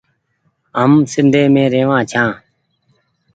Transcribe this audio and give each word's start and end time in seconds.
هم 0.79 0.91
سنڌي 1.11 1.43
روآن 1.73 2.01
ڇآن۔ 2.11 2.29